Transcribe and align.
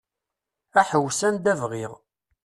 Aḥewwes 0.79 1.19
anda 1.27 1.53
bɣiɣ. 1.59 1.91